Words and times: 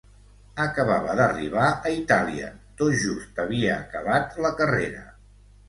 Acabava 0.61 1.17
d’arribar 1.19 1.67
a 1.89 1.91
Itàlia, 1.97 2.49
tot 2.81 2.97
just 3.05 3.45
havia 3.47 3.79
acabat 3.85 4.43
la 4.49 4.55
carrera. 4.65 5.09